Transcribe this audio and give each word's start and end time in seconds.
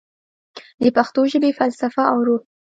د 0.81 0.83
پښتو 0.97 1.21
ژبې 1.31 1.49
فلسفه 1.59 2.03
او 2.11 2.17
روح 2.27 2.41